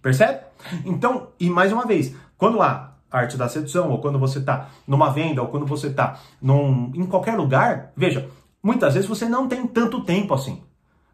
Percebe? 0.00 0.40
Então, 0.84 1.28
e 1.38 1.50
mais 1.50 1.72
uma 1.72 1.84
vez, 1.84 2.14
quando 2.36 2.58
lá 2.58 2.96
arte 3.10 3.36
da 3.36 3.48
sedução, 3.48 3.90
ou 3.90 4.00
quando 4.00 4.18
você 4.18 4.38
está 4.38 4.68
numa 4.86 5.10
venda, 5.10 5.42
ou 5.42 5.48
quando 5.48 5.66
você 5.66 5.88
está 5.88 6.20
em 6.42 7.06
qualquer 7.06 7.36
lugar, 7.36 7.92
veja, 7.96 8.28
muitas 8.62 8.94
vezes 8.94 9.08
você 9.08 9.28
não 9.28 9.48
tem 9.48 9.66
tanto 9.66 10.04
tempo 10.04 10.34
assim. 10.34 10.62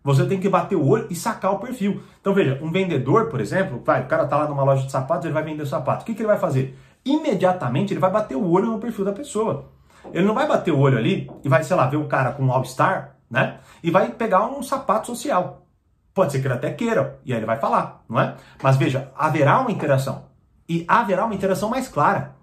Você 0.04 0.26
tem 0.26 0.38
que 0.38 0.50
bater 0.50 0.76
o 0.76 0.86
olho 0.86 1.06
e 1.08 1.16
sacar 1.16 1.52
o 1.52 1.58
perfil. 1.58 2.02
Então 2.20 2.34
veja, 2.34 2.60
um 2.62 2.70
vendedor, 2.70 3.30
por 3.30 3.40
exemplo, 3.40 3.82
vai, 3.82 4.02
o 4.02 4.06
cara 4.06 4.26
tá 4.26 4.36
lá 4.36 4.46
numa 4.46 4.62
loja 4.62 4.84
de 4.84 4.92
sapatos, 4.92 5.24
ele 5.24 5.32
vai 5.32 5.42
vender 5.42 5.66
sapato. 5.66 6.02
O 6.02 6.04
que, 6.04 6.14
que 6.14 6.20
ele 6.20 6.28
vai 6.28 6.38
fazer? 6.38 6.78
Imediatamente 7.02 7.94
ele 7.94 8.00
vai 8.00 8.10
bater 8.10 8.36
o 8.36 8.50
olho 8.50 8.66
no 8.66 8.78
perfil 8.78 9.06
da 9.06 9.12
pessoa. 9.12 9.70
Ele 10.12 10.26
não 10.26 10.34
vai 10.34 10.46
bater 10.46 10.72
o 10.72 10.78
olho 10.78 10.98
ali 10.98 11.30
e 11.42 11.48
vai, 11.48 11.64
sei 11.64 11.74
lá, 11.74 11.86
ver 11.86 11.96
um 11.96 12.06
cara 12.06 12.32
com 12.32 12.42
um 12.42 12.52
All-Star, 12.52 13.16
né? 13.30 13.60
E 13.82 13.90
vai 13.90 14.10
pegar 14.10 14.46
um 14.46 14.62
sapato 14.62 15.06
social. 15.06 15.66
Pode 16.12 16.32
ser 16.32 16.40
que 16.40 16.46
ele 16.46 16.54
até 16.54 16.70
queira, 16.70 17.18
e 17.24 17.32
aí 17.32 17.38
ele 17.38 17.46
vai 17.46 17.56
falar, 17.56 18.04
não 18.06 18.20
é? 18.20 18.34
Mas 18.62 18.76
veja, 18.76 19.10
haverá 19.16 19.58
uma 19.58 19.72
interação. 19.72 20.26
E 20.68 20.84
haverá 20.86 21.24
uma 21.24 21.34
interação 21.34 21.70
mais 21.70 21.88
clara. 21.88 22.36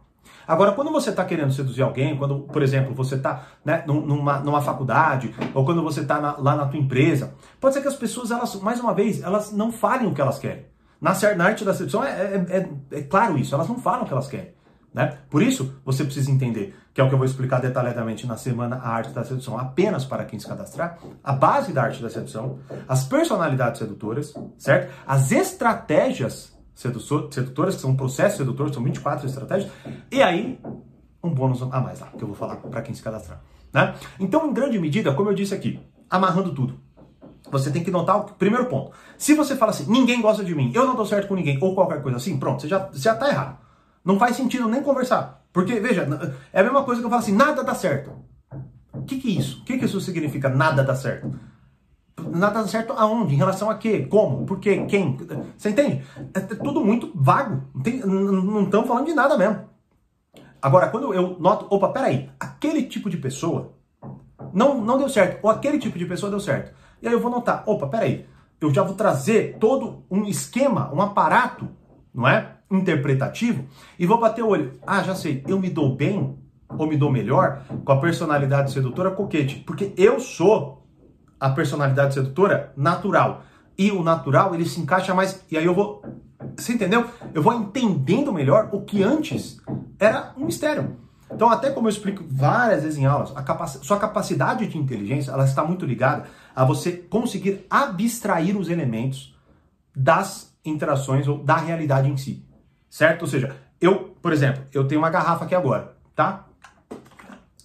Agora, 0.47 0.71
quando 0.73 0.91
você 0.91 1.09
está 1.09 1.23
querendo 1.25 1.51
seduzir 1.51 1.81
alguém, 1.81 2.17
quando, 2.17 2.39
por 2.39 2.61
exemplo, 2.61 2.93
você 2.93 3.15
está 3.15 3.43
né, 3.63 3.83
numa, 3.87 4.39
numa 4.39 4.61
faculdade, 4.61 5.33
ou 5.53 5.65
quando 5.65 5.83
você 5.83 6.01
está 6.01 6.17
lá 6.37 6.55
na 6.55 6.65
tua 6.65 6.79
empresa, 6.79 7.33
pode 7.59 7.73
ser 7.73 7.81
que 7.81 7.87
as 7.87 7.95
pessoas, 7.95 8.31
elas, 8.31 8.55
mais 8.55 8.79
uma 8.79 8.93
vez, 8.93 9.21
elas 9.21 9.51
não 9.51 9.71
falem 9.71 10.07
o 10.07 10.13
que 10.13 10.21
elas 10.21 10.39
querem. 10.39 10.65
Na, 10.99 11.13
na 11.35 11.45
arte 11.45 11.65
da 11.65 11.73
sedução 11.73 12.03
é, 12.03 12.09
é, 12.09 12.45
é, 12.91 12.99
é 12.99 13.01
claro 13.01 13.37
isso, 13.37 13.55
elas 13.55 13.67
não 13.67 13.79
falam 13.79 14.03
o 14.03 14.05
que 14.05 14.13
elas 14.13 14.27
querem. 14.27 14.53
Né? 14.93 15.17
Por 15.29 15.41
isso, 15.41 15.79
você 15.85 16.03
precisa 16.03 16.29
entender, 16.29 16.75
que 16.93 16.99
é 16.99 17.03
o 17.03 17.07
que 17.07 17.13
eu 17.13 17.17
vou 17.17 17.25
explicar 17.25 17.61
detalhadamente 17.61 18.27
na 18.27 18.35
semana 18.35 18.75
A 18.77 18.89
Arte 18.89 19.11
da 19.11 19.23
Sedução, 19.23 19.57
apenas 19.57 20.03
para 20.03 20.25
quem 20.25 20.37
se 20.37 20.47
cadastrar, 20.47 20.99
a 21.23 21.31
base 21.31 21.71
da 21.71 21.83
arte 21.83 22.01
da 22.01 22.09
sedução, 22.09 22.59
as 22.87 23.05
personalidades 23.05 23.79
sedutoras, 23.79 24.33
certo? 24.57 24.93
As 25.07 25.31
estratégias 25.31 26.50
sedutoras, 26.73 27.75
que 27.75 27.81
são 27.81 27.95
processos 27.95 28.37
sedutores, 28.37 28.73
são 28.73 28.83
24 28.83 29.27
estratégias, 29.27 29.71
e 30.11 30.21
aí 30.21 30.59
um 31.23 31.29
bônus 31.29 31.61
a 31.61 31.79
mais 31.79 31.99
lá, 31.99 32.07
que 32.07 32.23
eu 32.23 32.27
vou 32.27 32.35
falar 32.35 32.55
para 32.57 32.81
quem 32.81 32.93
se 32.93 33.01
cadastrar. 33.01 33.41
Né? 33.71 33.93
Então, 34.19 34.49
em 34.49 34.53
grande 34.53 34.79
medida, 34.79 35.13
como 35.13 35.29
eu 35.29 35.33
disse 35.33 35.53
aqui, 35.53 35.79
amarrando 36.09 36.53
tudo, 36.53 36.79
você 37.51 37.71
tem 37.71 37.83
que 37.83 37.91
notar 37.91 38.17
o 38.17 38.23
primeiro 38.33 38.65
ponto. 38.65 38.91
Se 39.17 39.33
você 39.33 39.55
fala 39.55 39.71
assim, 39.71 39.85
ninguém 39.89 40.21
gosta 40.21 40.43
de 40.43 40.53
mim, 40.55 40.71
eu 40.73 40.85
não 40.85 40.95
dou 40.95 41.05
certo 41.05 41.27
com 41.27 41.35
ninguém, 41.35 41.57
ou 41.61 41.75
qualquer 41.75 42.01
coisa 42.01 42.17
assim, 42.17 42.37
pronto, 42.37 42.61
você 42.61 42.67
já, 42.67 42.89
já 42.93 43.15
tá 43.15 43.29
errado. 43.29 43.57
Não 44.03 44.17
faz 44.17 44.35
sentido 44.35 44.67
nem 44.67 44.81
conversar. 44.81 45.43
Porque, 45.53 45.79
veja, 45.79 46.07
é 46.51 46.61
a 46.61 46.63
mesma 46.63 46.83
coisa 46.83 47.01
que 47.01 47.05
eu 47.05 47.09
falo 47.09 47.21
assim, 47.21 47.35
nada 47.35 47.63
dá 47.63 47.75
certo. 47.75 48.11
O 48.93 49.03
que, 49.03 49.19
que 49.19 49.27
é 49.29 49.39
isso? 49.39 49.61
O 49.61 49.65
que, 49.65 49.77
que 49.77 49.85
isso 49.85 49.99
significa, 50.01 50.49
nada 50.49 50.83
dá 50.83 50.95
certo? 50.95 51.31
Nada 52.29 52.61
dá 52.61 52.67
certo 52.67 52.93
aonde? 52.93 53.33
Em 53.33 53.37
relação 53.37 53.69
a 53.69 53.75
quê? 53.75 54.05
Como? 54.09 54.45
Por 54.45 54.59
quê? 54.59 54.85
Quem? 54.87 55.17
Você 55.57 55.69
entende? 55.69 56.03
É 56.33 56.39
tudo 56.39 56.83
muito 56.83 57.11
vago. 57.15 57.63
Não 58.05 58.63
estamos 58.63 58.87
falando 58.87 59.05
de 59.05 59.13
nada 59.13 59.37
mesmo. 59.37 59.71
Agora, 60.61 60.89
quando 60.89 61.13
eu 61.13 61.37
noto, 61.39 61.65
opa, 61.69 61.89
peraí, 61.89 62.29
aquele 62.39 62.83
tipo 62.83 63.09
de 63.09 63.17
pessoa 63.17 63.73
não, 64.53 64.79
não 64.79 64.97
deu 64.97 65.09
certo, 65.09 65.39
ou 65.43 65.49
aquele 65.49 65.79
tipo 65.79 65.97
de 65.97 66.05
pessoa 66.05 66.29
deu 66.29 66.39
certo. 66.39 66.73
E 67.01 67.07
aí 67.07 67.13
eu 67.13 67.19
vou 67.19 67.31
notar, 67.31 67.63
opa, 67.65 67.87
peraí, 67.87 68.25
eu 68.59 68.71
já 68.71 68.83
vou 68.83 68.93
trazer 68.93 69.57
todo 69.59 70.03
um 70.09 70.25
esquema, 70.25 70.93
um 70.93 71.01
aparato, 71.01 71.67
não 72.13 72.27
é? 72.27 72.57
Interpretativo, 72.69 73.65
e 73.97 74.05
vou 74.05 74.19
bater 74.19 74.43
o 74.43 74.49
olho. 74.49 74.79
Ah, 74.85 75.01
já 75.01 75.15
sei, 75.15 75.43
eu 75.47 75.59
me 75.59 75.69
dou 75.69 75.95
bem, 75.95 76.37
ou 76.69 76.87
me 76.87 76.95
dou 76.95 77.11
melhor, 77.11 77.63
com 77.83 77.91
a 77.91 77.99
personalidade 77.99 78.71
sedutora 78.71 79.11
coquete, 79.11 79.63
porque 79.65 79.93
eu 79.97 80.19
sou 80.19 80.80
a 81.41 81.49
personalidade 81.49 82.13
sedutora 82.13 82.71
natural. 82.77 83.43
E 83.75 83.91
o 83.91 84.03
natural, 84.03 84.53
ele 84.53 84.63
se 84.63 84.79
encaixa 84.79 85.11
mais. 85.15 85.43
E 85.49 85.57
aí 85.57 85.65
eu 85.65 85.73
vou. 85.73 86.03
Você 86.55 86.73
entendeu? 86.73 87.09
Eu 87.33 87.41
vou 87.41 87.53
entendendo 87.53 88.31
melhor 88.31 88.69
o 88.71 88.81
que 88.81 89.01
antes 89.01 89.59
era 89.99 90.33
um 90.37 90.45
mistério. 90.45 90.97
Então, 91.33 91.49
até 91.49 91.71
como 91.71 91.87
eu 91.87 91.89
explico 91.89 92.23
várias 92.29 92.83
vezes 92.83 92.99
em 92.99 93.05
aulas, 93.05 93.35
a 93.35 93.41
capac... 93.41 93.83
sua 93.83 93.97
capacidade 93.97 94.67
de 94.67 94.77
inteligência 94.77 95.31
ela 95.31 95.45
está 95.45 95.63
muito 95.63 95.85
ligada 95.85 96.25
a 96.53 96.63
você 96.65 96.91
conseguir 96.91 97.65
abstrair 97.69 98.57
os 98.57 98.69
elementos 98.69 99.33
das 99.95 100.53
interações 100.63 101.27
ou 101.27 101.41
da 101.41 101.55
realidade 101.55 102.09
em 102.09 102.17
si. 102.17 102.45
Certo? 102.89 103.21
Ou 103.21 103.27
seja, 103.27 103.55
eu, 103.79 104.15
por 104.21 104.33
exemplo, 104.33 104.63
eu 104.73 104.85
tenho 104.85 104.99
uma 104.99 105.09
garrafa 105.09 105.45
aqui 105.45 105.55
agora, 105.55 105.95
tá? 106.13 106.45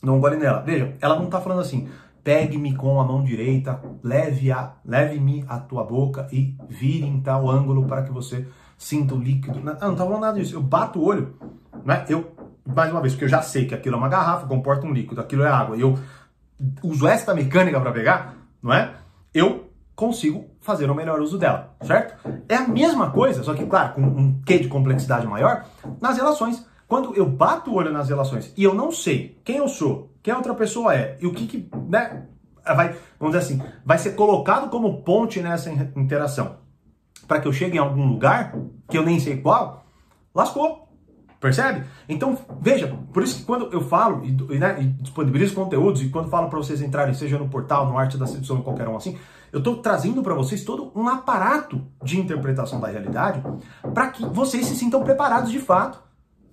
Não 0.00 0.20
gole 0.20 0.36
nela. 0.36 0.62
Veja, 0.62 0.94
ela 1.00 1.16
não 1.16 1.24
está 1.24 1.40
falando 1.40 1.60
assim, 1.60 1.88
Pegue-me 2.26 2.74
com 2.74 3.00
a 3.00 3.04
mão 3.04 3.22
direita, 3.22 3.80
leve-me 4.02 5.44
à 5.46 5.60
tua 5.60 5.84
boca 5.84 6.26
e 6.32 6.56
vire 6.68 7.06
em 7.06 7.20
tal 7.20 7.48
ângulo 7.48 7.86
para 7.86 8.02
que 8.02 8.10
você 8.10 8.48
sinta 8.76 9.14
o 9.14 9.16
líquido. 9.16 9.60
Não, 9.60 9.74
não 9.74 9.94
tá 9.94 10.04
falando 10.04 10.22
nada 10.22 10.36
disso. 10.36 10.56
Eu 10.56 10.60
bato 10.60 10.98
o 10.98 11.04
olho, 11.04 11.36
né? 11.84 12.04
Eu, 12.08 12.32
mais 12.66 12.90
uma 12.90 13.00
vez, 13.00 13.12
porque 13.12 13.26
eu 13.26 13.28
já 13.28 13.42
sei 13.42 13.66
que 13.66 13.76
aquilo 13.76 13.94
é 13.94 13.98
uma 13.98 14.08
garrafa, 14.08 14.44
comporta 14.44 14.84
um 14.84 14.92
líquido, 14.92 15.20
aquilo 15.20 15.44
é 15.44 15.48
água, 15.48 15.76
e 15.76 15.82
eu 15.82 15.96
uso 16.82 17.06
esta 17.06 17.32
mecânica 17.32 17.80
para 17.80 17.92
pegar, 17.92 18.34
não 18.60 18.72
é? 18.72 18.94
Eu 19.32 19.70
consigo 19.94 20.46
fazer 20.60 20.90
o 20.90 20.96
melhor 20.96 21.20
uso 21.20 21.38
dela, 21.38 21.76
certo? 21.82 22.28
É 22.48 22.56
a 22.56 22.66
mesma 22.66 23.12
coisa, 23.12 23.44
só 23.44 23.54
que, 23.54 23.64
claro, 23.66 23.94
com 23.94 24.00
um 24.00 24.40
quê 24.44 24.58
de 24.58 24.66
complexidade 24.66 25.28
maior, 25.28 25.64
nas 26.00 26.16
relações. 26.16 26.66
Quando 26.88 27.14
eu 27.14 27.28
bato 27.28 27.70
o 27.70 27.74
olho 27.74 27.92
nas 27.92 28.08
relações 28.08 28.52
e 28.56 28.64
eu 28.64 28.74
não 28.74 28.90
sei 28.90 29.40
quem 29.44 29.58
eu 29.58 29.68
sou, 29.68 30.10
quem 30.26 30.34
a 30.34 30.38
outra 30.38 30.54
pessoa 30.54 30.92
é 30.92 31.16
e 31.20 31.26
o 31.28 31.32
que, 31.32 31.46
que 31.46 31.70
né, 31.88 32.26
vai, 32.64 32.96
vamos 33.16 33.36
dizer 33.36 33.38
assim, 33.38 33.62
vai 33.84 33.96
ser 33.96 34.16
colocado 34.16 34.68
como 34.68 35.04
ponte 35.04 35.40
nessa 35.40 35.70
interação 35.70 36.56
para 37.28 37.40
que 37.40 37.46
eu 37.46 37.52
chegue 37.52 37.76
em 37.76 37.80
algum 37.80 38.04
lugar 38.08 38.52
que 38.88 38.98
eu 38.98 39.04
nem 39.04 39.20
sei 39.20 39.36
qual, 39.36 39.86
lascou. 40.34 40.84
Percebe? 41.38 41.84
Então, 42.08 42.36
veja, 42.60 42.92
por 43.12 43.22
isso 43.22 43.36
que 43.36 43.44
quando 43.44 43.72
eu 43.72 43.80
falo 43.82 44.24
e, 44.24 44.58
né, 44.58 44.78
e 44.80 44.86
disponibilizo 45.00 45.54
conteúdos 45.54 46.02
e 46.02 46.08
quando 46.08 46.28
falo 46.28 46.48
para 46.50 46.58
vocês 46.58 46.82
entrarem, 46.82 47.14
seja 47.14 47.38
no 47.38 47.48
portal, 47.48 47.86
no 47.88 47.96
Arte 47.96 48.18
da 48.18 48.26
Sedução, 48.26 48.62
qualquer 48.62 48.88
um 48.88 48.96
assim, 48.96 49.16
eu 49.52 49.58
estou 49.58 49.76
trazendo 49.76 50.24
para 50.24 50.34
vocês 50.34 50.64
todo 50.64 50.90
um 50.92 51.06
aparato 51.06 51.86
de 52.02 52.18
interpretação 52.18 52.80
da 52.80 52.88
realidade 52.88 53.40
para 53.94 54.08
que 54.08 54.26
vocês 54.26 54.66
se 54.66 54.74
sintam 54.74 55.04
preparados 55.04 55.52
de 55.52 55.60
fato 55.60 56.02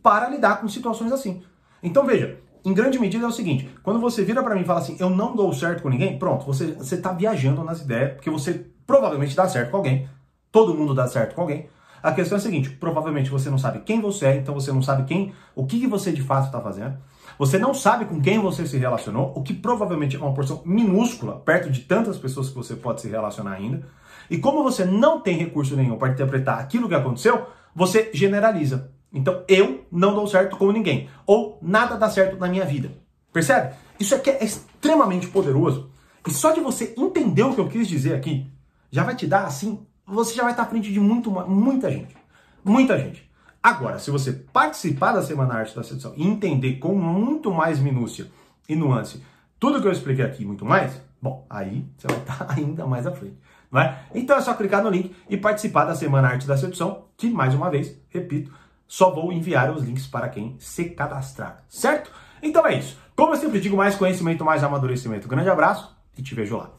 para 0.04 0.30
lidar 0.30 0.62
com 0.62 0.68
situações 0.68 1.12
assim. 1.12 1.42
Então, 1.82 2.06
veja, 2.06 2.43
em 2.66 2.74
grande 2.74 3.00
medida 3.00 3.26
é 3.26 3.28
o 3.28 3.32
seguinte: 3.32 3.70
quando 3.84 4.00
você 4.00 4.24
vira 4.24 4.42
para 4.42 4.56
mim 4.56 4.62
e 4.62 4.66
fala 4.66 4.80
assim, 4.80 4.96
eu 5.00 5.10
não 5.10 5.36
dou 5.36 5.52
certo 5.54 5.84
com 5.84 5.90
ninguém, 5.90 6.18
pronto, 6.18 6.46
você 6.46 6.74
você 6.74 6.98
tá 6.98 7.12
viajando 7.12 7.64
nas 7.64 7.82
ideias, 7.82 8.14
porque 8.14 8.30
você 8.30 8.66
provavelmente 8.86 9.36
dá 9.36 9.48
certo 9.48 9.72
com 9.72 9.78
alguém. 9.78 10.08
Todo 10.52 10.76
mundo 10.76 10.94
dá 10.94 11.08
certo 11.08 11.36
com 11.36 11.42
alguém. 11.42 11.68
A 12.02 12.12
questão 12.12 12.38
é 12.38 12.40
a 12.40 12.42
seguinte: 12.42 12.70
provavelmente 12.70 13.30
você 13.30 13.50
não 13.50 13.58
sabe 13.58 13.80
quem 13.80 14.02
você 14.02 14.26
é, 14.26 14.36
então 14.38 14.54
você 14.54 14.72
não 14.72 14.82
sabe 14.82 15.06
quem, 15.06 15.34
o 15.56 15.66
que, 15.66 15.80
que 15.80 15.88
você 15.88 16.12
de 16.12 16.22
fato 16.22 16.46
está 16.48 16.60
fazendo. 16.60 16.98
Você 17.40 17.58
não 17.58 17.74
sabe 17.74 18.06
com 18.06 18.22
quem 18.22 18.40
você 18.40 18.68
se 18.68 18.78
relacionou, 18.78 19.34
o 19.36 19.42
que 19.42 19.54
provavelmente 19.54 20.16
é 20.16 20.20
uma 20.20 20.34
porção 20.34 20.62
minúscula, 20.66 21.40
perto 21.40 21.70
de 21.70 21.82
tantas 21.82 22.18
pessoas 22.18 22.50
que 22.50 22.56
você 22.56 22.76
pode 22.76 23.02
se 23.02 23.10
relacionar 23.10 23.54
ainda. 23.54 23.88
E 24.30 24.38
como 24.38 24.64
você 24.64 24.86
não 24.86 25.20
tem 25.20 25.38
recurso 25.38 25.76
nenhum 25.76 25.98
para 25.98 26.10
interpretar 26.10 26.60
aquilo 26.60 26.88
que 26.88 26.96
aconteceu, 26.96 27.48
você 27.76 28.12
generaliza. 28.14 28.93
Então 29.14 29.44
eu 29.48 29.86
não 29.92 30.16
dou 30.16 30.26
certo 30.26 30.58
com 30.58 30.72
ninguém. 30.72 31.10
Ou 31.26 31.60
nada 31.62 31.96
dá 31.96 32.10
certo 32.10 32.38
na 32.38 32.48
minha 32.48 32.66
vida. 32.66 32.92
Percebe? 33.32 33.76
Isso 34.00 34.16
aqui 34.16 34.32
é 34.32 34.44
extremamente 34.44 35.28
poderoso. 35.28 35.90
E 36.28 36.32
só 36.32 36.52
de 36.52 36.60
você 36.60 36.94
entender 36.98 37.44
o 37.44 37.54
que 37.54 37.62
eu 37.62 37.70
quis 37.70 37.88
dizer 37.88 38.16
aqui, 38.16 38.50
já 38.90 39.04
vai 39.04 39.16
te 39.16 39.28
dar 39.28 39.46
assim, 39.46 39.86
você 40.06 40.34
já 40.34 40.44
vai 40.44 40.52
estar 40.52 40.64
à 40.64 40.68
frente 40.68 40.92
de 40.92 41.00
muito, 41.00 41.30
muita 41.32 41.92
gente. 41.92 42.16
Muita 42.64 42.98
gente. 42.98 43.30
Agora, 43.62 44.00
se 44.00 44.12
você 44.12 44.32
participar 44.32 45.14
da 45.14 45.22
Semana 45.22 45.56
Arte 45.56 45.76
da 45.76 45.84
Sedução 45.84 46.14
e 46.16 46.26
entender 46.26 46.80
com 46.80 46.96
muito 46.96 47.52
mais 47.52 47.80
minúcia 47.80 48.28
e 48.68 48.76
nuance 48.76 49.22
tudo 49.64 49.82
que 49.82 49.88
eu 49.88 49.94
expliquei 49.94 50.26
aqui 50.26 50.44
muito 50.44 50.66
mais, 50.66 51.02
bom, 51.22 51.46
aí 51.50 51.86
você 51.98 52.08
vai 52.08 52.18
estar 52.18 52.48
ainda 52.52 52.86
mais 52.86 53.08
à 53.08 53.12
frente. 53.14 53.38
Não 53.72 53.80
é? 53.80 54.04
Então 54.14 54.36
é 54.36 54.42
só 54.42 54.54
clicar 54.54 54.84
no 54.84 54.90
link 54.90 55.16
e 55.30 55.38
participar 55.38 55.86
da 55.86 55.96
Semana 55.96 56.28
Arte 56.28 56.46
da 56.46 56.58
Sedução, 56.58 57.06
que 57.16 57.30
mais 57.30 57.54
uma 57.54 57.70
vez, 57.70 57.98
repito, 58.10 58.54
só 58.94 59.10
vou 59.10 59.34
enviar 59.34 59.72
os 59.72 59.84
links 59.84 60.06
para 60.06 60.30
quem 60.30 60.56
se 60.60 60.86
cadastrar, 60.92 61.64
certo? 61.68 62.12
Então 62.44 62.64
é 62.68 62.78
isso. 62.78 62.96
Como 63.16 63.34
eu 63.34 63.38
sempre 63.38 63.60
digo, 63.60 63.76
mais 63.76 63.96
conhecimento, 63.96 64.46
mais 64.46 64.64
amadurecimento. 64.64 65.28
Grande 65.28 65.50
abraço 65.50 65.98
e 66.16 66.22
te 66.22 66.36
vejo 66.36 66.58
lá. 66.58 66.70